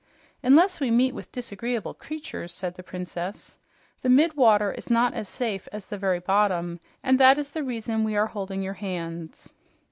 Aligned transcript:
"Unless 0.41 0.79
we 0.79 0.89
meet 0.89 1.13
with 1.13 1.31
disagreeable 1.31 1.93
creatures," 1.93 2.51
said 2.51 2.73
the 2.73 2.81
Princess. 2.81 3.57
"The 4.01 4.09
mid 4.09 4.35
water 4.35 4.71
is 4.71 4.89
not 4.89 5.13
as 5.13 5.29
safe 5.29 5.67
as 5.71 5.85
the 5.85 5.97
very 5.99 6.17
bottom, 6.19 6.79
and 7.03 7.19
that 7.19 7.37
is 7.37 7.51
the 7.51 7.61
reason 7.61 8.03
we 8.03 8.15
are 8.17 8.25
holding 8.25 8.63
your 8.63 8.73
hands." 8.81 9.53